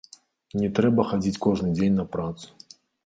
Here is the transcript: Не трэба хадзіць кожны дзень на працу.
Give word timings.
Не 0.61 0.69
трэба 0.79 1.05
хадзіць 1.11 1.41
кожны 1.47 1.69
дзень 1.77 1.95
на 2.01 2.07
працу. 2.17 2.45